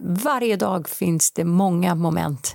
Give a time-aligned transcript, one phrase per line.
[0.00, 2.54] varje dag finns det många moment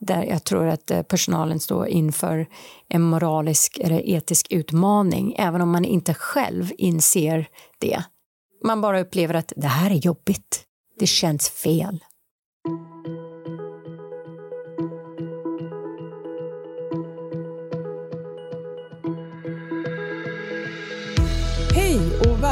[0.00, 2.46] där jag tror att eh, personalen står inför
[2.88, 8.02] en moralisk eller etisk utmaning, även om man inte själv inser det.
[8.64, 10.64] Man bara upplever att det här är jobbigt.
[10.98, 12.04] Det känns fel.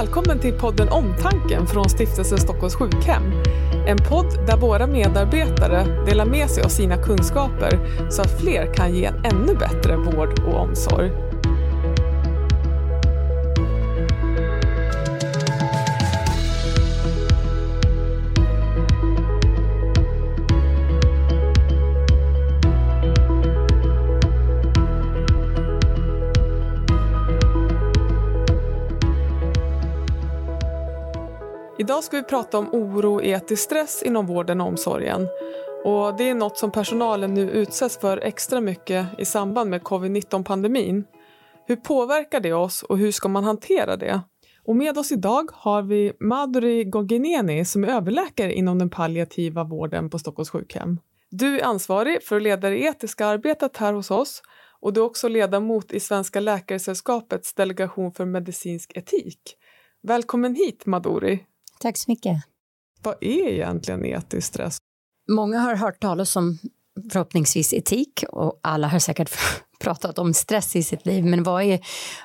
[0.01, 3.23] Välkommen till podden Omtanken från Stiftelsen Stockholms sjukhem.
[3.87, 7.79] En podd där våra medarbetare delar med sig av sina kunskaper
[8.11, 11.30] så att fler kan ge en ännu bättre vård och omsorg.
[31.91, 35.29] Idag ska vi prata om oro och etisk stress inom vården och omsorgen.
[35.85, 41.05] Och det är något som personalen nu utsätts för extra mycket i samband med covid-19-pandemin.
[41.67, 44.21] Hur påverkar det oss och hur ska man hantera det?
[44.65, 50.11] Och med oss idag har vi Madhuri Gogineni som är överläkare inom den palliativa vården
[50.11, 50.99] på Stockholms sjukhem.
[51.31, 54.43] Du är ansvarig för att leda det etiska arbetet här hos oss
[54.81, 59.41] och du är också ledamot i Svenska Läkaresällskapets delegation för medicinsk etik.
[60.03, 61.47] Välkommen hit Madhuri!
[61.83, 62.43] Tack så mycket.
[63.03, 64.79] Vad är egentligen etisk stress?
[65.31, 66.59] Många har hört talas om
[67.13, 69.31] förhoppningsvis etik och alla har säkert
[69.81, 71.25] pratat om stress i sitt liv.
[71.25, 71.81] Men vad är,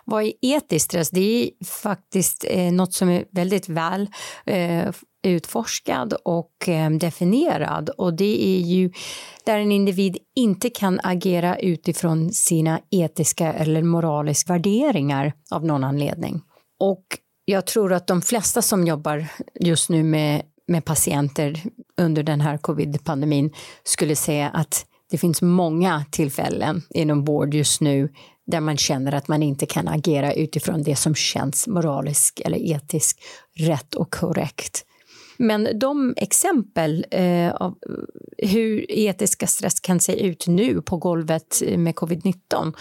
[0.05, 1.09] vad är etisk stress?
[1.09, 4.09] Det är faktiskt eh, något som är väldigt väl
[4.45, 4.91] eh,
[5.23, 8.91] utforskad och eh, definierad och det är ju
[9.45, 16.41] där en individ inte kan agera utifrån sina etiska eller moraliska värderingar av någon anledning.
[16.79, 17.05] Och
[17.45, 19.27] jag tror att de flesta som jobbar
[19.59, 21.63] just nu med, med patienter
[21.97, 28.09] under den här covid-pandemin skulle säga att det finns många tillfällen inom vård just nu
[28.47, 33.19] där man känner att man inte kan agera utifrån det som känns moraliskt eller etiskt
[33.53, 34.85] rätt och korrekt.
[35.37, 37.77] Men de exempel eh, av
[38.37, 42.73] hur etiska stress kan se ut nu på golvet med covid-19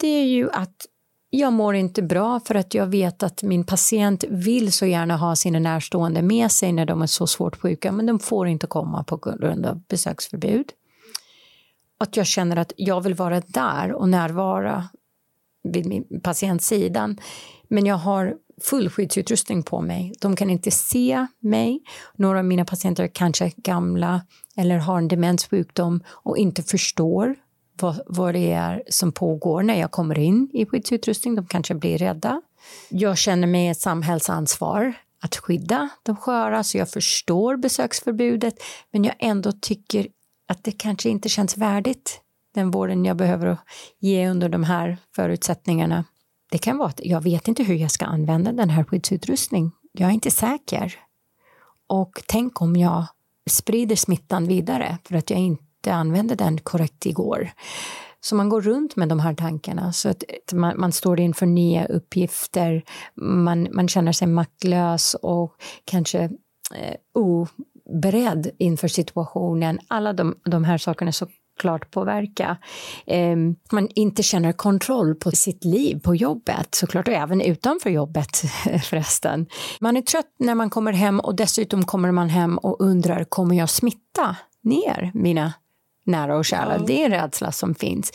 [0.00, 0.86] det är ju att
[1.30, 5.36] jag mår inte bra för att jag vet att min patient vill så gärna ha
[5.36, 9.04] sina närstående med sig när de är så svårt sjuka, men de får inte komma
[9.04, 10.66] på grund av besöksförbud.
[11.98, 14.88] Att jag känner att jag vill vara där och närvara
[15.62, 17.18] vid min patientsidan,
[17.68, 20.12] men jag har full skyddsutrustning på mig.
[20.20, 21.82] De kan inte se mig.
[22.16, 24.22] Några av mina patienter är kanske gamla
[24.56, 27.36] eller har en demenssjukdom och inte förstår
[27.82, 31.34] vad, vad det är som pågår när jag kommer in i skyddsutrustning.
[31.34, 32.42] De kanske blir rädda.
[32.88, 38.54] Jag känner mig ett samhällsansvar att skydda de sköra, så jag förstår besöksförbudet,
[38.90, 40.08] men jag ändå tycker
[40.48, 42.20] att det kanske inte känns värdigt,
[42.54, 43.58] den vården jag behöver
[43.98, 46.04] ge under de här förutsättningarna.
[46.50, 49.70] Det kan vara att jag vet inte hur jag ska använda den här skyddsutrustningen.
[49.92, 50.94] Jag är inte säker.
[51.86, 53.06] Och tänk om jag
[53.50, 57.50] sprider smittan vidare för att jag inte inte använde den korrekt igår.
[58.20, 61.86] Så man går runt med de här tankarna, så att man, man står inför nya
[61.86, 62.82] uppgifter,
[63.14, 65.54] man, man känner sig maktlös och
[65.84, 66.20] kanske
[66.74, 69.78] eh, oberedd inför situationen.
[69.88, 71.26] Alla de, de här sakerna så
[71.60, 72.56] klart påverka.
[73.06, 73.36] Eh,
[73.72, 78.36] man inte känner kontroll på sitt liv på jobbet, såklart, och även utanför jobbet
[78.84, 79.46] förresten.
[79.80, 83.54] Man är trött när man kommer hem och dessutom kommer man hem och undrar, kommer
[83.54, 85.52] jag smitta ner mina
[86.04, 86.76] nära och kära.
[86.76, 86.84] Ja.
[86.86, 88.12] Det är en rädsla som finns.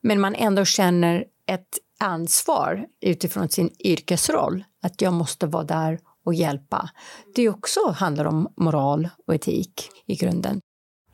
[0.00, 6.34] Men man ändå känner ett ansvar utifrån sin yrkesroll, att jag måste vara där och
[6.34, 6.90] hjälpa.
[7.34, 10.60] Det också handlar om moral och etik i grunden.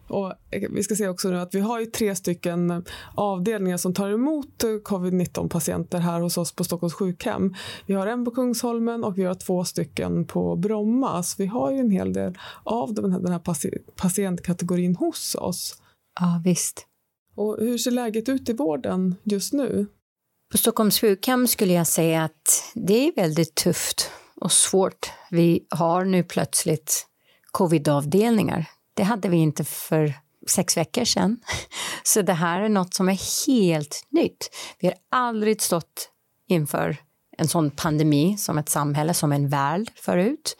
[0.08, 0.32] Och
[0.70, 4.64] vi ska se också nu att vi har ju tre stycken avdelningar som tar emot
[4.84, 7.54] covid-19 patienter här hos oss på Stockholms sjukhem.
[7.86, 11.22] Vi har en på Kungsholmen och vi har två stycken på Bromma.
[11.22, 13.42] Så vi har ju en hel del av den här, den här
[13.96, 15.82] patientkategorin hos oss.
[16.20, 16.86] Ja, visst.
[17.36, 19.86] Och hur ser läget ut i vården just nu?
[20.52, 25.10] På Stockholms sjukhem skulle jag säga att det är väldigt tufft och svårt.
[25.30, 27.06] Vi har nu plötsligt
[27.50, 28.70] covidavdelningar.
[28.94, 30.14] Det hade vi inte för
[30.46, 31.40] sex veckor sedan.
[32.02, 34.50] Så det här är något som är helt nytt.
[34.80, 36.10] Vi har aldrig stått
[36.48, 36.96] inför
[37.38, 40.56] en sån pandemi som ett samhälle, som en värld förut.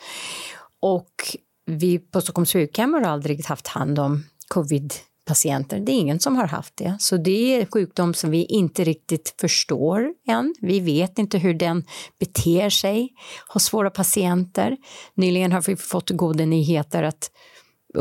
[0.81, 1.37] Och
[1.67, 5.81] vi på Stockholms sjukhem har aldrig haft hand om covid patienter.
[5.81, 6.97] Det är ingen som har haft det.
[6.99, 10.55] Så det är en sjukdom som vi inte riktigt förstår än.
[10.61, 11.85] Vi vet inte hur den
[12.19, 13.09] beter sig
[13.49, 14.77] hos våra patienter.
[15.15, 17.31] Nyligen har vi fått goda nyheter att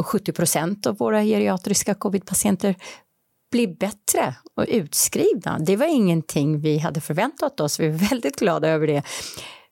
[0.03, 2.75] 70 procent av våra geriatriska covidpatienter
[3.51, 5.59] blir bättre och utskrivna.
[5.59, 7.79] Det var ingenting vi hade förväntat oss.
[7.79, 9.03] Vi är väldigt glada över det.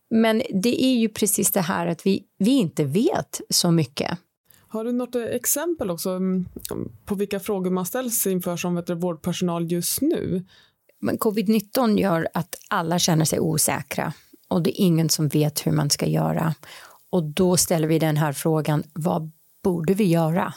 [0.10, 4.18] Men det är ju precis det här att vi, vi inte vet så mycket.
[4.72, 6.46] Har du något eh, exempel också mm,
[7.06, 10.46] på vilka frågor man ställs inför som vet, vårdpersonal just nu?
[11.02, 14.14] Covid-19 gör att alla känner sig osäkra
[14.48, 16.56] och det är ingen som vet hur man ska göra.
[17.10, 19.32] Och då ställer vi den här frågan, vad
[19.64, 20.54] borde vi göra?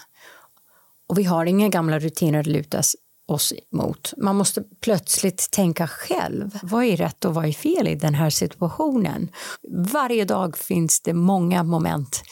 [1.07, 2.83] Och vi har inga gamla rutiner att luta
[3.27, 4.13] oss mot.
[4.17, 6.59] Man måste plötsligt tänka själv.
[6.63, 9.31] Vad är rätt och vad är fel i den här situationen?
[9.93, 12.23] Varje dag finns det många moment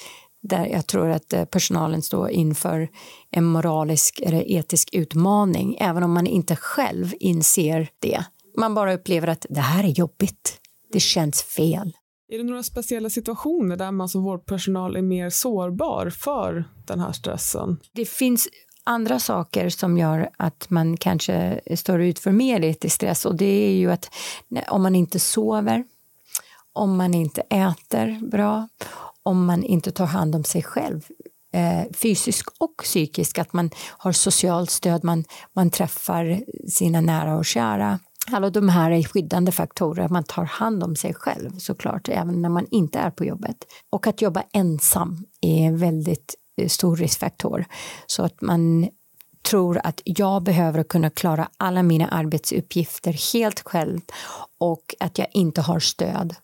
[0.43, 2.89] där jag tror att eh, personalen står inför
[3.31, 8.25] en moralisk eller etisk utmaning, även om man inte själv inser det.
[8.59, 10.59] Man bara upplever att det här är jobbigt.
[10.93, 11.93] Det känns fel.
[12.29, 17.13] Är det några speciella situationer där man som vårdpersonal är mer sårbar för den här
[17.13, 17.79] stressen?
[17.93, 18.49] Det finns
[18.85, 23.67] andra saker som gör att man kanske står ut för mer etisk stress och det
[23.67, 24.11] är ju att
[24.69, 25.85] om man inte sover,
[26.73, 28.69] om man inte äter bra,
[29.23, 31.03] om man inte tar hand om sig själv
[31.53, 37.37] eh, fysisk fysiskt och psykiskt, att man har socialt stöd, man, man träffar sina nära
[37.37, 37.99] och kära.
[38.31, 42.49] Alla de här är skyddande faktorer, man tar hand om sig själv såklart, även när
[42.49, 43.57] man inte är på jobbet.
[43.91, 47.65] Och att jobba ensam är en väldigt eh, stor riskfaktor.
[48.07, 48.89] Så att man
[49.43, 54.01] tror att jag behöver kunna klara alla mina arbetsuppgifter helt själv
[54.59, 56.35] och att jag inte har stöd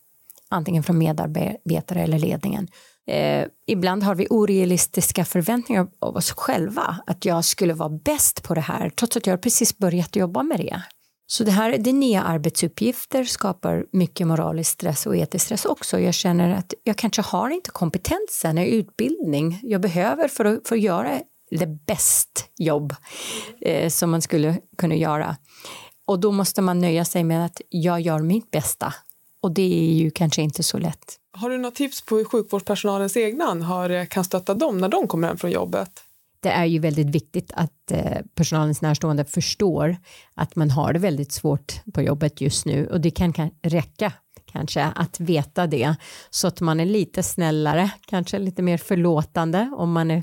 [0.50, 2.68] antingen från medarbetare eller ledningen.
[3.06, 8.54] Eh, ibland har vi orealistiska förväntningar av oss själva, att jag skulle vara bäst på
[8.54, 10.82] det här, trots att jag precis börjat jobba med det.
[11.30, 16.00] Så det här, det nya arbetsuppgifter skapar mycket moralisk stress och etisk stress också.
[16.00, 20.76] Jag känner att jag kanske har inte kompetensen eller utbildning jag behöver för att, för
[20.76, 21.20] att göra
[21.50, 22.94] det bäst jobb
[23.60, 25.36] eh, som man skulle kunna göra.
[26.06, 28.94] Och då måste man nöja sig med att jag gör mitt bästa
[29.42, 31.16] och det är ju kanske inte så lätt.
[31.32, 35.28] Har du några tips på hur sjukvårdspersonalens egna anhöriga kan stötta dem när de kommer
[35.28, 35.90] hem från jobbet?
[36.40, 39.96] Det är ju väldigt viktigt att eh, personalens närstående förstår
[40.34, 44.12] att man har det väldigt svårt på jobbet just nu och det kan, kan räcka
[44.52, 45.94] kanske att veta det
[46.30, 50.22] så att man är lite snällare, kanske lite mer förlåtande om man är,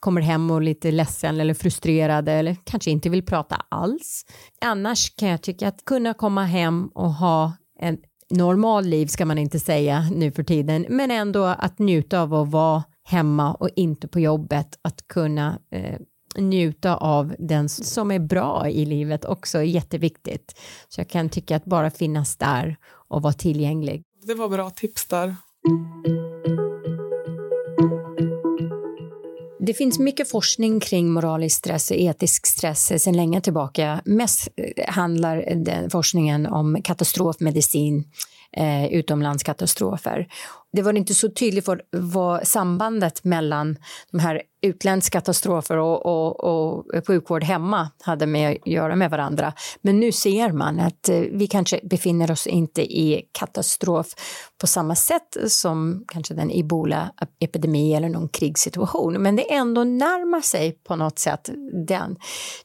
[0.00, 4.24] kommer hem och lite ledsen eller frustrerad eller kanske inte vill prata alls.
[4.60, 7.98] Annars kan jag tycka att kunna komma hem och ha en
[8.30, 12.50] normal liv ska man inte säga nu för tiden, men ändå att njuta av att
[12.50, 16.00] vara hemma och inte på jobbet, att kunna eh,
[16.36, 20.58] njuta av den som är bra i livet också är jätteviktigt.
[20.88, 22.76] Så jag kan tycka att bara finnas där
[23.08, 24.02] och vara tillgänglig.
[24.26, 25.36] Det var bra tips där.
[29.62, 34.02] Det finns mycket forskning kring moralisk stress och etisk stress sedan länge tillbaka.
[34.04, 38.04] Mest eh, handlar den forskningen om katastrofmedicin,
[38.56, 40.26] eh, utomlandskatastrofer
[40.72, 43.76] det var inte så tydligt vad, vad sambandet mellan
[44.10, 49.52] de här utländska katastrofer och, och, och sjukvård hemma hade med att göra med varandra.
[49.80, 54.06] Men nu ser man att eh, vi kanske befinner oss inte i katastrof
[54.60, 59.22] på samma sätt som kanske den ebola-epidemi eller någon krigssituation.
[59.22, 61.50] Men det ändå närmar sig på något sätt
[61.86, 62.16] den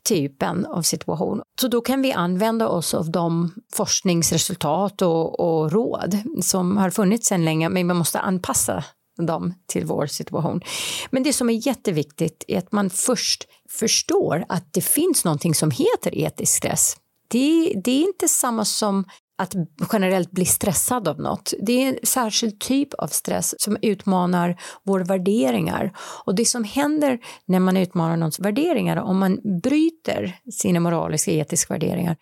[0.10, 1.42] typen av situation.
[1.62, 7.28] Så då kan vi använda oss av de forskningsresultat och, och råd som har funnits
[7.28, 7.70] sedan länge.
[7.70, 8.84] Men man måste anpassa
[9.18, 10.62] dem till vår situation.
[11.10, 15.72] Men det som är jätteviktigt är att man först förstår att det finns någonting som
[15.72, 16.96] heter etisk stress.
[17.28, 19.06] Det, det är inte samma som
[19.38, 19.54] att
[19.94, 21.54] generellt bli stressad av något.
[21.62, 25.98] Det är en särskild typ av stress som utmanar våra värderingar.
[26.26, 31.74] Och det som händer när man utmanar någons värderingar, om man bryter sina moraliska etiska
[31.74, 32.18] värderingar,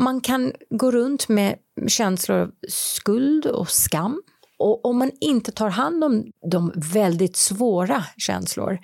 [0.00, 1.56] man kan gå runt med
[1.88, 4.22] känslor av skuld och skam
[4.60, 8.78] och om man inte tar hand om de väldigt svåra känslor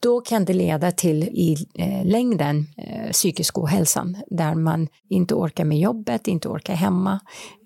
[0.00, 5.64] då kan det leda till i eh, längden eh, psykisk ohälsa där man inte orkar
[5.64, 7.20] med jobbet, inte orkar hemma,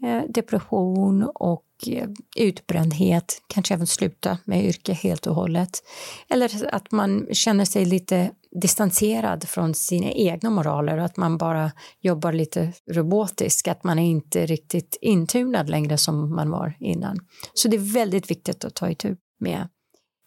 [0.07, 5.83] eh, depression och Eh, utbrändhet, kanske även sluta med yrke helt och hållet.
[6.29, 11.73] Eller att man känner sig lite distanserad från sina egna moraler och att man bara
[12.01, 17.19] jobbar lite robotiskt, att man är inte riktigt intunad längre som man var innan.
[17.55, 19.69] Så det är väldigt viktigt att ta itu med.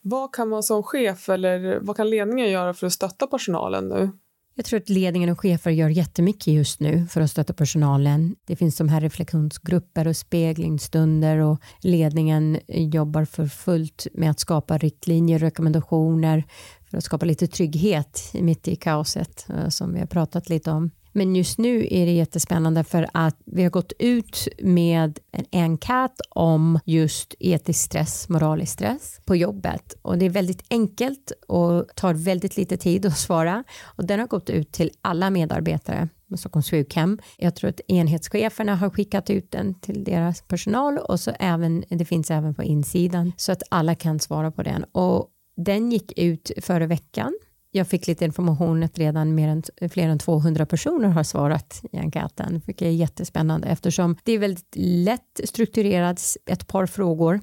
[0.03, 4.11] Vad kan man som chef eller vad kan ledningen göra för att stötta personalen nu?
[4.59, 8.35] Jag tror att ledningen och chefer gör jättemycket just nu för att stötta personalen.
[8.45, 14.77] Det finns de här reflektionsgrupper och speglingsstunder och ledningen jobbar för fullt med att skapa
[14.77, 16.43] riktlinjer och rekommendationer
[16.89, 20.91] för att skapa lite trygghet mitt i kaoset eh, som vi har pratat lite om.
[21.17, 26.21] Men just nu är det jättespännande för att vi har gått ut med en enkät
[26.29, 29.93] om just etisk stress, moralisk stress på jobbet.
[30.01, 33.63] Och det är väldigt enkelt och tar väldigt lite tid att svara.
[33.83, 37.19] Och den har gått ut till alla medarbetare med Stockholms sjukhem.
[37.37, 42.05] Jag tror att enhetscheferna har skickat ut den till deras personal och så även, det
[42.05, 44.83] finns även på insidan så att alla kan svara på den.
[44.83, 45.29] Och
[45.65, 47.33] den gick ut förra veckan
[47.77, 51.97] jag fick lite information att redan mer än, fler än 200 personer har svarat i
[51.97, 57.41] enkäten, vilket är jättespännande eftersom det är väldigt lätt strukturerat, ett par frågor.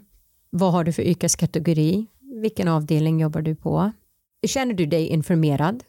[0.51, 2.07] Vad har du för yrkeskategori?
[2.43, 3.93] Vilken avdelning jobbar du på?
[4.47, 5.85] Känner du dig informerad?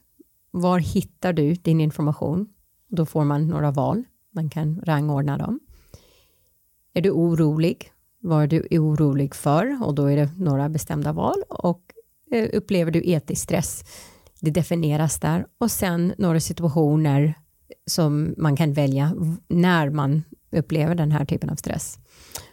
[0.51, 2.47] Var hittar du din information?
[2.87, 4.03] Då får man några val.
[4.31, 5.59] Man kan rangordna dem.
[6.93, 7.91] Är du orolig?
[8.19, 9.85] Vad är du orolig för?
[9.85, 11.43] Och då är det några bestämda val.
[11.49, 11.81] Och
[12.31, 13.83] eh, upplever du etisk stress?
[14.45, 17.33] Det definieras där och sen några situationer
[17.87, 19.13] som man kan välja
[19.47, 21.99] när man upplever den här typen av stress.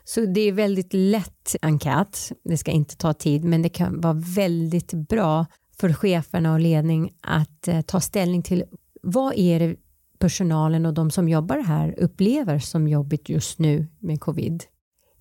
[0.04, 4.22] Så det är väldigt lätt enkät, det ska inte ta tid men det kan vara
[4.34, 5.46] väldigt bra
[5.78, 8.64] för cheferna och ledning att eh, ta ställning till
[9.02, 9.76] vad är det
[10.18, 14.64] personalen och de som jobbar här upplever som jobbigt just nu med covid.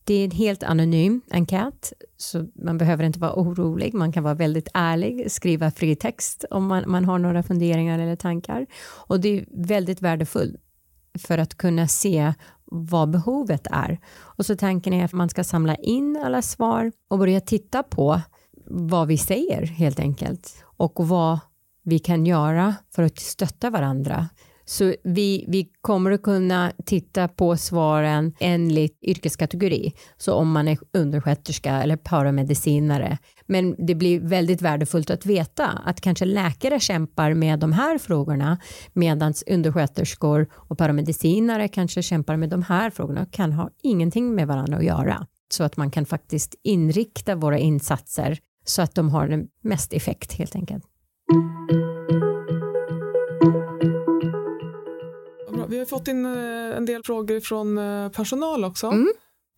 [0.03, 3.93] Det är en helt anonym enkät, så man behöver inte vara orolig.
[3.93, 8.15] Man kan vara väldigt ärlig, skriva fri text om man, man har några funderingar eller
[8.15, 8.67] tankar.
[9.08, 10.55] Och det är väldigt värdefullt
[11.20, 12.34] för att kunna se
[12.65, 14.00] vad behovet är.
[14.17, 18.22] Och så tanken är att man ska samla in alla svar och börja titta på
[18.65, 21.39] vad vi säger helt enkelt och vad
[21.84, 24.29] vi kan göra för att stötta varandra
[24.72, 29.94] så vi, vi kommer att kunna titta på svaren enligt yrkeskategori.
[30.18, 33.18] Så om man är undersköterska eller paramedicinare.
[33.46, 38.58] Men det blir väldigt värdefullt att veta att kanske läkare kämpar med de här frågorna
[38.94, 44.48] medan undersköterskor och paramedicinare kanske kämpar med de här frågorna och kan ha ingenting med
[44.48, 45.28] varandra att göra.
[45.54, 50.34] Så att man kan faktiskt inrikta våra insatser så att de har den mest effekt
[50.34, 50.84] helt enkelt.
[55.82, 58.88] Har fått in eh, en del frågor från eh, personal också.
[58.88, 59.14] Mm.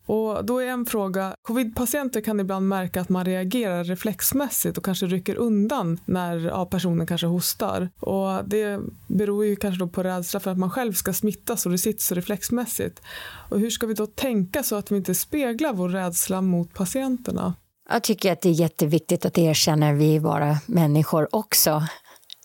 [0.06, 5.06] Och då är en fråga, covidpatienter kan ibland märka att man reagerar reflexmässigt och kanske
[5.06, 7.90] rycker undan när ja, personen kanske hostar.
[8.00, 11.72] Och det beror ju kanske då på rädsla för att man själv ska smittas och
[11.72, 13.02] det sitter så reflexmässigt.
[13.50, 17.54] Och hur ska vi då tänka så att vi inte speglar vår rädsla mot patienterna?
[17.90, 21.84] Jag tycker att det är jätteviktigt att erkänna att vi är bara människor också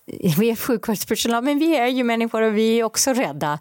[0.38, 3.58] vi är sjukvårdspersonal, men vi är ju människor och vi är också rädda.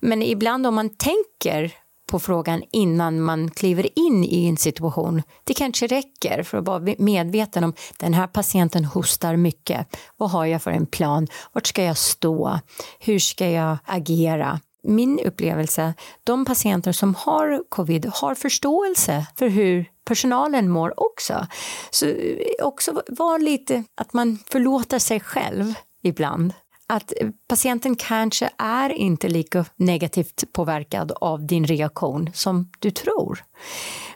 [0.00, 1.72] Men ibland om man tänker
[2.10, 5.22] på frågan innan man kliver in i en situation.
[5.44, 9.96] Det kanske räcker för att vara medveten om den här patienten hostar mycket.
[10.16, 11.26] Vad har jag för en plan?
[11.52, 12.58] Vart ska jag stå?
[12.98, 14.60] Hur ska jag agera?
[14.82, 21.46] Min upplevelse, de patienter som har covid har förståelse för hur personalen mår också.
[21.90, 26.54] Så eh, också var lite att man förlåter sig själv ibland.
[26.86, 33.44] Att eh, patienten kanske är inte lika negativt påverkad av din reaktion som du tror.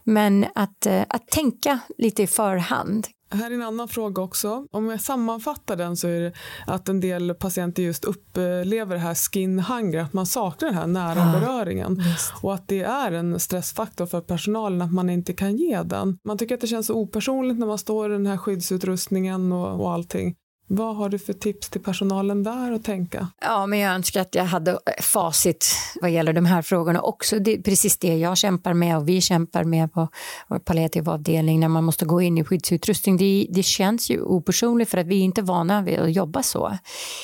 [0.05, 4.67] Men att, eh, att tänka lite i förhand här är en annan fråga också.
[4.71, 6.33] Om jag sammanfattar den så är det
[6.67, 10.87] att en del patienter just upplever det här skin hunger, att man saknar den här
[10.87, 12.33] nära ja, beröringen just.
[12.43, 16.19] och att det är en stressfaktor för personalen att man inte kan ge den.
[16.25, 19.93] Man tycker att det känns opersonligt när man står i den här skyddsutrustningen och, och
[19.93, 20.35] allting.
[20.69, 23.29] Vad har du för tips till personalen där att tänka?
[23.41, 25.67] Ja, men jag önskar att jag hade eh, facit
[26.01, 27.39] vad gäller de här frågorna också.
[27.39, 30.09] Det är precis det jag kämpar med och vi kämpar med på
[30.49, 33.17] vår palliativ avdelning när man måste gå in i skyddsutrustning.
[33.17, 36.79] Det, det känns ju opersonligt för att vi är inte vana vid att jobba så.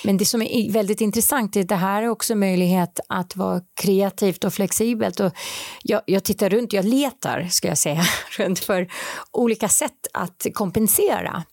[0.05, 3.61] Men det som är väldigt intressant är att det här är också möjlighet att vara
[3.81, 5.21] kreativt och flexibelt.
[5.21, 5.33] Och
[5.83, 8.03] jag, jag tittar runt, jag letar ska jag säga,
[8.39, 8.89] runt för
[9.33, 11.45] olika sätt att kompensera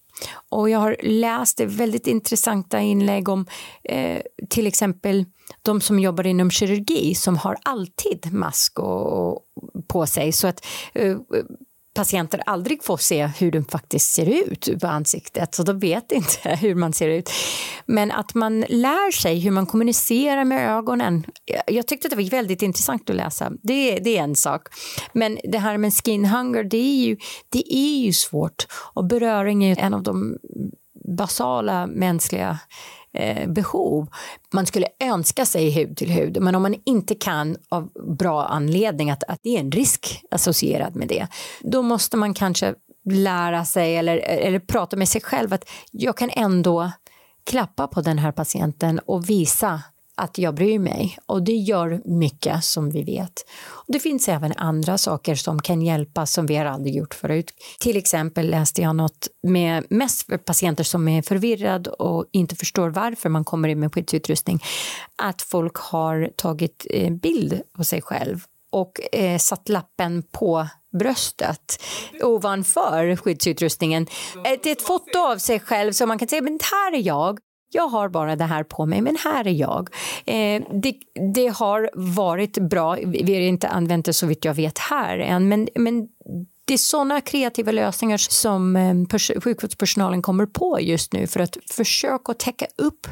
[0.49, 3.45] och jag har läst väldigt intressanta inlägg om
[3.83, 5.25] eh, till exempel
[5.61, 9.43] de som jobbar inom kirurgi som har alltid mask och, och
[9.87, 10.31] på sig.
[10.31, 11.17] Så att eh,
[11.99, 16.49] patienter aldrig får se hur de faktiskt ser ut på ansiktet, så de vet inte
[16.61, 17.29] hur man ser ut.
[17.85, 21.25] Men att man lär sig hur man kommunicerar med ögonen.
[21.67, 23.51] Jag tyckte att det var väldigt intressant att läsa.
[23.63, 24.67] Det, det är en sak.
[25.13, 27.17] Men det här med skin hunger, det är ju,
[27.49, 28.67] det är ju svårt.
[28.93, 30.37] Och beröring är en av de
[31.17, 32.59] basala mänskliga
[33.13, 34.07] eh, behov.
[34.53, 39.11] Man skulle önska sig hud till hud, men om man inte kan av bra anledning
[39.11, 41.27] att, att det är en risk associerad med det,
[41.61, 42.73] då måste man kanske
[43.11, 46.91] lära sig eller, eller prata med sig själv att jag kan ändå
[47.43, 49.81] klappa på den här patienten och visa
[50.19, 51.17] att jag bryr mig.
[51.25, 53.45] Och det gör mycket som vi vet.
[53.67, 57.51] Och det finns även andra saker som kan hjälpa som vi har aldrig gjort förut.
[57.79, 62.89] Till exempel läste jag något med mest för patienter som är förvirrade och inte förstår
[62.89, 64.63] varför man kommer in med skyddsutrustning.
[65.15, 70.67] Att folk har tagit eh, bild på sig själv och eh, satt lappen på
[70.99, 71.83] bröstet
[72.23, 74.07] ovanför skyddsutrustningen.
[74.43, 77.39] Det är ett foto av sig själv så man kan säga men här är jag
[77.71, 79.89] jag har bara det här på mig, men här är jag.
[80.25, 80.93] Eh, det,
[81.33, 82.97] det, har varit bra.
[83.05, 86.07] Vi har inte använt det så vitt jag vet här än, men, men
[86.65, 92.33] det är sådana kreativa lösningar som eh, sjukvårdspersonalen kommer på just nu för att försöka
[92.33, 93.07] täcka upp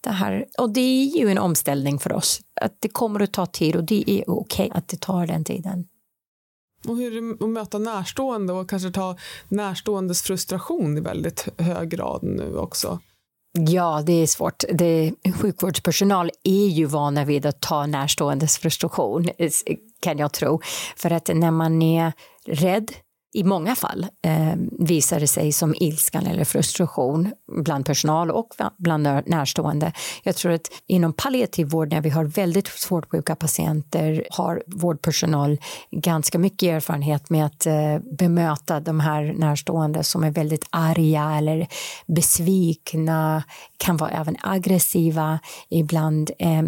[0.00, 0.46] det här.
[0.58, 2.40] Och det är ju en omställning för oss.
[2.60, 5.44] Att det kommer att ta tid och det är okej okay att det tar den
[5.44, 5.86] tiden.
[6.88, 9.16] Och hur är det att möta närstående och kanske ta
[9.48, 12.98] närståendes frustration i väldigt hög grad nu också?
[13.58, 14.64] Ja, det är svårt.
[14.72, 19.28] Det, sjukvårdspersonal är ju vana vid att ta närståendes frustration,
[20.00, 20.60] kan jag tro.
[20.96, 22.12] För att när man är
[22.46, 22.92] rädd
[23.36, 27.32] i många fall eh, visar det sig som ilskan eller frustration
[27.64, 29.92] bland personal och bland närstående.
[30.22, 35.58] Jag tror att inom palliativ vård när vi har väldigt svårt sjuka patienter har vårdpersonal
[35.90, 41.66] ganska mycket erfarenhet med att eh, bemöta de här närstående som är väldigt arga eller
[42.06, 43.42] besvikna,
[43.76, 45.38] kan vara även aggressiva
[45.68, 46.30] ibland.
[46.38, 46.62] Eh,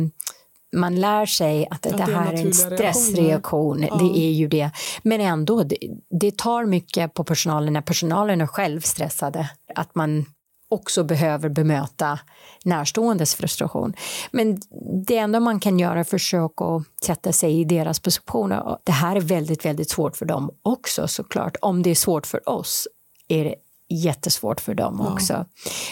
[0.72, 3.96] man lär sig att, att det, här är en stressreaktion, ja.
[3.96, 4.70] det är ju det.
[5.02, 5.76] Men ändå, det,
[6.20, 9.50] det, tar mycket på personalen när personalen är själv stressade.
[9.74, 10.24] Att man
[10.70, 12.18] också behöver bemöta
[12.64, 13.94] närståendes frustration.
[14.30, 14.60] Men
[15.06, 18.78] det enda man kan göra är att försöka sätta sig i deras positioner.
[18.84, 21.56] Det här är väldigt, väldigt svårt för dem också såklart.
[21.60, 22.88] Om det är svårt för oss
[23.28, 23.54] är det
[23.88, 25.12] jättesvårt för dem ja.
[25.12, 25.46] också.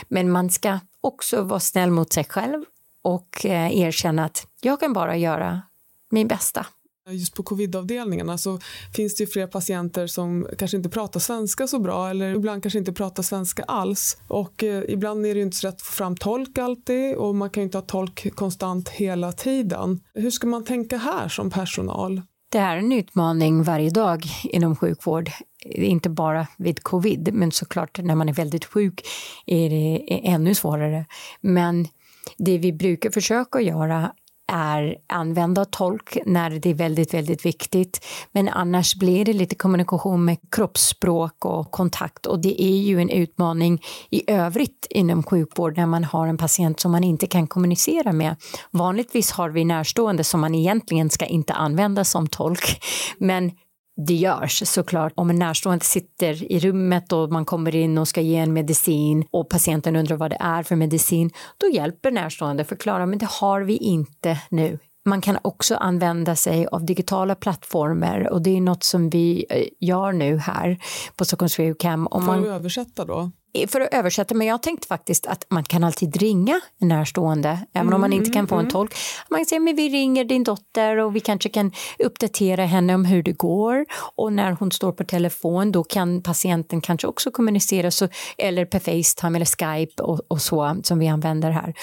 [0.09, 2.65] Men man ska också vara snäll mot sig själv
[3.07, 5.63] och eh, erkänna att jag kan bara göra
[6.11, 6.67] min bästa.
[7.11, 8.59] Just på covidavdelningarna så
[8.97, 12.79] finns det ju fler patienter som kanske inte pratar svenska så bra eller ibland kanske
[12.79, 14.17] inte pratar svenska alls.
[14.29, 17.35] Och eh, ibland är det ju inte så lätt att få fram tolk alltid och
[17.35, 20.01] man kan ju inte ha tolk konstant hela tiden.
[20.15, 22.23] Hur ska man tänka här som personal?
[22.49, 25.31] Det är en utmaning varje dag inom sjukvård
[25.65, 29.07] inte bara vid covid, men såklart när man är väldigt sjuk
[29.47, 31.07] är det ännu svårare.
[31.41, 31.89] Men
[32.37, 34.13] det vi brukar försöka göra
[34.53, 38.05] är använda tolk när det är väldigt, väldigt viktigt.
[38.33, 43.11] Men annars blir det lite kommunikation med kroppsspråk och kontakt och det är ju en
[43.11, 48.13] utmaning i övrigt inom sjukvård när man har en patient som man inte kan kommunicera
[48.13, 48.37] med.
[48.71, 52.85] Vanligtvis har vi närstående som man egentligen ska inte använda som tolk,
[53.19, 53.53] men
[53.97, 55.13] det görs såklart.
[55.17, 59.25] Om en närstående sitter i rummet och man kommer in och ska ge en medicin
[59.31, 63.61] och patienten undrar vad det är för medicin, då hjälper närstående förklara, men det har
[63.61, 64.79] vi inte nu.
[65.05, 69.65] Man kan också använda sig av digitala plattformar och det är något som vi eh,
[69.81, 70.79] gör nu här
[71.17, 72.09] på Stockholms Webcam.
[72.13, 73.31] Får du översätta då?
[73.69, 77.93] För att översätta, men jag tänkte faktiskt att man kan alltid ringa en närstående, även
[77.93, 78.95] om man inte kan få en mm, tolk.
[79.31, 83.05] Man kan säga, men vi ringer din dotter och vi kanske kan uppdatera henne om
[83.05, 83.87] hur det går.
[84.17, 88.79] Och när hon står på telefon, då kan patienten kanske också kommunicera, så, eller per
[88.79, 91.75] Facetime eller Skype och, och så, som vi använder här.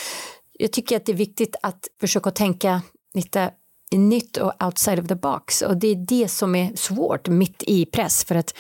[0.60, 2.82] Jag tycker att det är viktigt att försöka tänka
[3.14, 3.52] lite
[3.98, 7.86] nytt och outside of the box och det är det som är svårt mitt i
[7.86, 8.54] press för att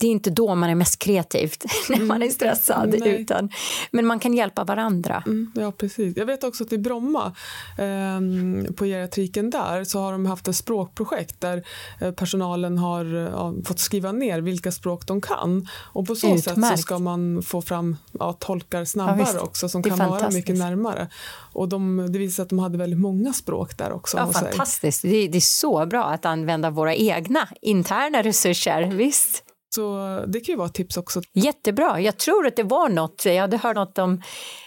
[0.00, 1.52] det är inte då man är mest kreativ,
[1.88, 2.94] när man är stressad.
[2.94, 3.50] Mm, utan,
[3.90, 5.22] men man kan hjälpa varandra.
[5.26, 6.16] Mm, ja, precis.
[6.16, 7.32] Jag vet också att i Bromma,
[7.78, 11.64] eh, på geriatriken där, så har de haft ett språkprojekt där
[12.00, 15.68] eh, personalen har ja, fått skriva ner vilka språk de kan.
[15.92, 16.44] Och på så Utmärkt.
[16.44, 20.58] sätt så ska man få fram ja, tolkar snabbare ja, också som kan vara mycket
[20.58, 21.08] närmare.
[21.52, 24.16] Och de, det visar att de hade väldigt många språk där också.
[24.16, 25.02] Ja, fantastiskt.
[25.02, 28.82] Det, det är så bra att använda våra egna interna resurser.
[28.82, 29.45] Visst.
[29.76, 31.20] Så det kan ju vara ett tips också.
[31.32, 32.00] Jättebra.
[32.00, 34.22] Jag tror att det var något, jag hade hört något om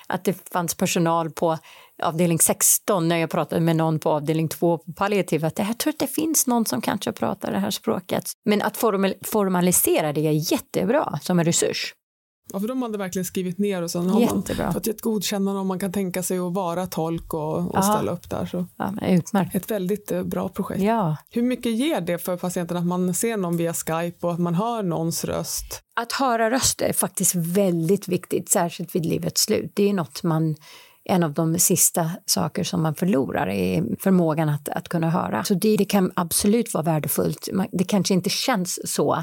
[0.08, 1.58] att det fanns personal på
[2.04, 5.94] avdelning 16 när jag pratade med någon på avdelning 2 på palliativ att jag tror
[5.94, 8.24] att det finns någon som kanske pratar det här språket.
[8.46, 8.78] Men att
[9.26, 11.94] formalisera det är jättebra som en resurs.
[12.54, 14.64] Ja, för de hade verkligen skrivit ner och sen har Jättebra.
[14.64, 18.12] man fått ett godkännande om man kan tänka sig att vara tolk och, och ställa
[18.12, 18.46] upp där.
[18.46, 18.66] Så.
[18.78, 19.56] Ja, utmärkt.
[19.56, 20.82] Ett väldigt eh, bra projekt.
[20.82, 21.18] Ja.
[21.30, 24.56] Hur mycket ger det för patienten att man ser någon via Skype och att man
[24.56, 25.82] hör någons röst?
[25.96, 29.72] Att höra röster är faktiskt väldigt viktigt, särskilt vid livets slut.
[29.74, 30.56] Det är något man
[31.10, 35.44] en av de sista saker som man förlorar är förmågan att, att kunna höra.
[35.44, 37.50] Så det, det kan absolut vara värdefullt.
[37.72, 39.14] Det kanske inte känns så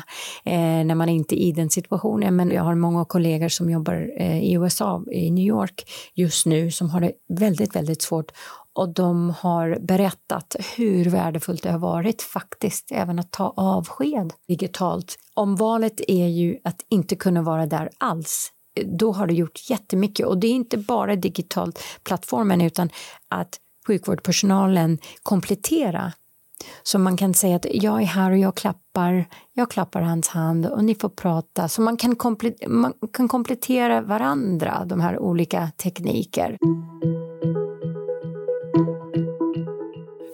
[0.44, 3.70] eh, när man är inte är i den situationen, men jag har många kollegor som
[3.70, 8.32] jobbar eh, i USA, i New York just nu, som har det väldigt, väldigt svårt
[8.76, 15.16] och de har berättat hur värdefullt det har varit faktiskt även att ta avsked digitalt.
[15.34, 18.52] Om valet är ju att inte kunna vara där alls
[18.84, 22.90] då har det gjort jättemycket och det är inte bara digitalt plattformen utan
[23.28, 26.12] att sjukvårdspersonalen kompletterar
[26.82, 30.66] så man kan säga att jag är här och jag klappar, jag klappar hans hand
[30.66, 31.68] och ni får prata.
[31.68, 32.16] Så man kan,
[32.66, 36.58] man kan komplettera varandra, de här olika tekniker.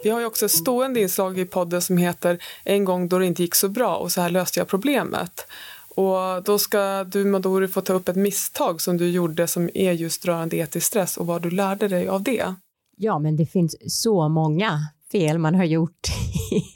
[0.03, 3.25] Vi har ju också ett stående inslag i podden som heter En gång då det
[3.25, 5.47] inte gick så bra och så här löste jag problemet.
[5.95, 9.91] Och då ska du Madori få ta upp ett misstag som du gjorde som är
[9.91, 12.55] just rörande etisk stress och vad du lärde dig av det.
[12.97, 14.79] Ja, men det finns så många
[15.11, 16.07] fel man har gjort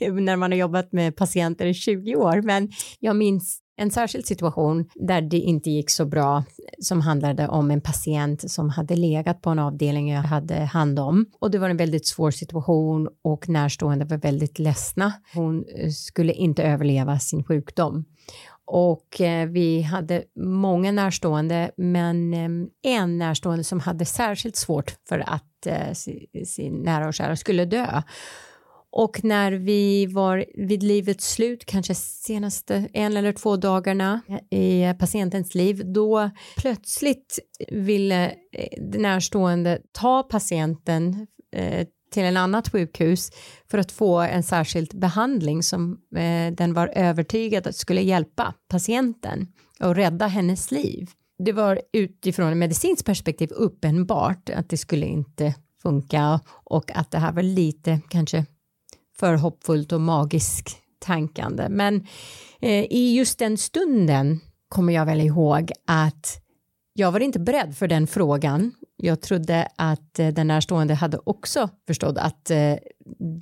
[0.00, 2.42] när man har jobbat med patienter i 20 år.
[2.42, 6.44] Men jag minns en särskild situation där det inte gick så bra
[6.78, 11.26] som handlade om en patient som hade legat på en avdelning jag hade hand om
[11.40, 15.12] och det var en väldigt svår situation och närstående var väldigt ledsna.
[15.34, 18.04] Hon eh, skulle inte överleva sin sjukdom
[18.70, 22.50] och eh, vi hade många närstående men eh,
[22.82, 25.92] en närstående som hade särskilt svårt för att eh,
[26.44, 28.02] sin nära och kära skulle dö.
[28.90, 34.96] Och när vi var vid livets slut, kanske senaste en eller två dagarna i eh,
[34.96, 37.38] patientens liv, då plötsligt
[37.70, 41.26] ville eh, närstående ta patienten
[41.56, 43.30] eh, till en annat sjukhus
[43.70, 49.46] för att få en särskild behandling som eh, den var övertygad att skulle hjälpa patienten
[49.80, 51.10] och rädda hennes liv.
[51.38, 57.18] Det var utifrån ett medicinskt perspektiv uppenbart att det skulle inte funka och att det
[57.18, 58.46] här var lite kanske
[59.18, 61.68] för hoppfullt och magiskt tankande.
[61.68, 62.06] Men
[62.60, 66.42] eh, i just den stunden kommer jag väl ihåg att
[66.98, 68.72] jag var inte beredd för den frågan.
[68.96, 72.74] Jag trodde att eh, den närstående hade också förstått att eh,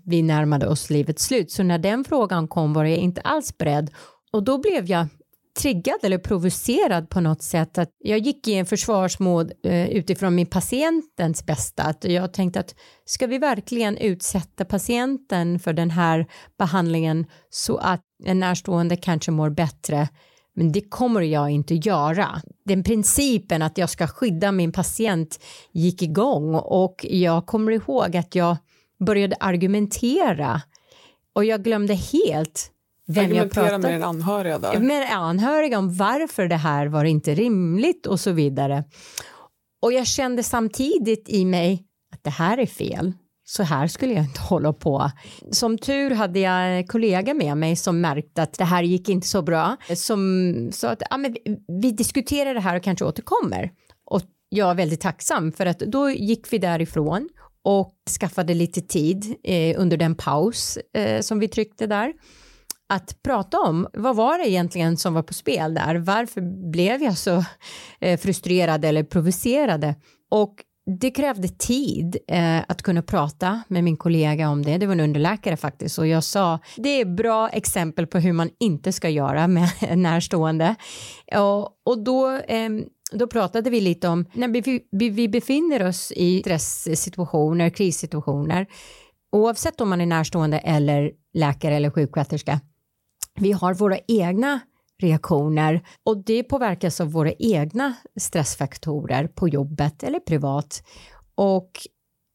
[0.04, 1.50] vi närmade oss livets slut.
[1.50, 3.90] Så när den frågan kom var jag inte alls beredd.
[4.32, 5.06] Och då blev jag
[5.58, 7.78] triggad eller provocerad på något sätt.
[7.78, 11.82] Att jag gick i en försvarsmål eh, utifrån min patientens bästa.
[11.82, 16.26] Att jag tänkte att ska vi verkligen utsätta patienten för den här
[16.58, 20.08] behandlingen så att en närstående kanske mår bättre
[20.56, 22.42] men det kommer jag inte göra.
[22.64, 25.40] Den principen att jag ska skydda min patient
[25.72, 28.56] gick igång och jag kommer ihåg att jag
[29.06, 30.62] började argumentera
[31.32, 32.70] och jag glömde helt
[33.06, 34.80] vem jag pratade med anhöriga där.
[34.80, 38.84] Med anhöriga om varför det här var inte rimligt och så vidare.
[39.82, 43.12] Och jag kände samtidigt i mig att det här är fel
[43.48, 45.10] så här skulle jag inte hålla på.
[45.50, 49.26] Som tur hade jag en kollega med mig som märkte att det här gick inte
[49.26, 49.76] så bra.
[49.94, 51.36] Som sa att ja, men
[51.82, 53.70] vi, diskuterar det här och kanske återkommer.
[54.04, 57.28] Och jag är väldigt tacksam för att då gick vi därifrån
[57.62, 62.12] och skaffade lite tid eh, under den paus eh, som vi tryckte där
[62.88, 65.94] att prata om vad var det egentligen som var på spel där?
[65.94, 67.44] Varför blev jag så
[68.00, 69.94] eh, frustrerad eller provocerade?
[70.30, 70.54] Och
[70.86, 74.78] det krävde tid eh, att kunna prata med min kollega om det.
[74.78, 78.50] Det var en underläkare faktiskt och jag sa det är bra exempel på hur man
[78.60, 79.68] inte ska göra med
[79.98, 80.74] närstående.
[81.36, 82.70] Och, och då, eh,
[83.12, 88.66] då pratade vi lite om när vi, vi befinner oss i stresssituationer, krissituationer,
[89.32, 92.60] oavsett om man är närstående eller läkare eller sjuksköterska.
[93.40, 94.60] Vi har våra egna
[95.02, 100.82] reaktioner och det påverkas av våra egna stressfaktorer på jobbet eller privat
[101.34, 101.70] och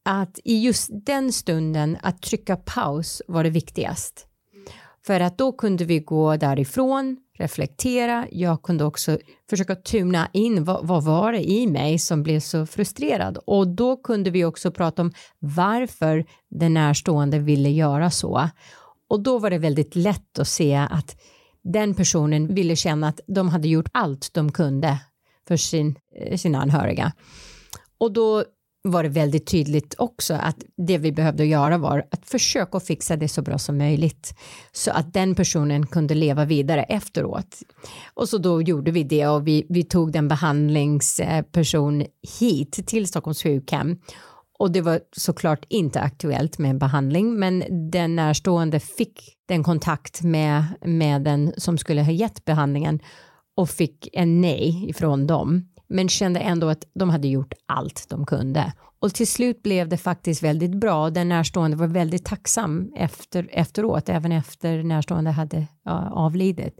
[0.04, 4.26] att i just den stunden att trycka paus var det viktigast.
[5.06, 9.18] För att då kunde vi gå därifrån, reflektera, jag kunde också
[9.50, 13.96] försöka tuna in vad, vad var det i mig som blev så frustrerad och då
[13.96, 18.48] kunde vi också prata om varför den närstående ville göra så.
[19.08, 21.16] Och då var det väldigt lätt att se att
[21.64, 24.98] den personen ville känna att de hade gjort allt de kunde
[25.48, 27.12] för sin, eh, sina anhöriga.
[27.98, 28.44] Och då
[28.84, 33.28] var det väldigt tydligt också att det vi behövde göra var att försöka fixa det
[33.28, 34.34] så bra som möjligt
[34.72, 37.58] så att den personen kunde leva vidare efteråt.
[38.14, 42.04] Och så då gjorde vi det och vi, vi tog den behandlingsperson
[42.40, 43.98] hit till Stockholms sjukhem
[44.62, 50.22] och det var såklart inte aktuellt med en behandling men den närstående fick den kontakt
[50.22, 53.00] med, med den som skulle ha gett behandlingen
[53.56, 55.68] och fick en nej ifrån dem.
[55.88, 58.72] men kände ändå att de hade gjort allt de kunde.
[59.00, 61.10] Och till slut blev det faktiskt väldigt bra.
[61.10, 66.78] Den närstående var väldigt tacksam efter, efteråt, även efter närstående hade ja, avlidit.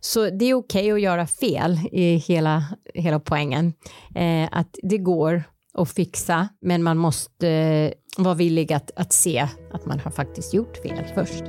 [0.00, 3.72] Så det är okej okay att göra fel i hela, hela poängen.
[4.14, 9.48] Eh, att det går att fixa, men man måste eh, vara villig att, att se
[9.72, 11.44] att man har faktiskt gjort fel först.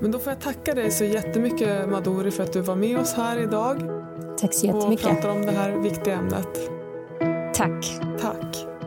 [0.00, 3.12] Men då får jag tacka dig så jättemycket Madori för att du var med oss
[3.12, 3.82] här idag.
[4.40, 5.06] Tack så jättemycket.
[5.06, 6.58] Och pratar om det här viktiga ämnet.
[7.54, 8.00] Tack.
[8.20, 8.79] Tack.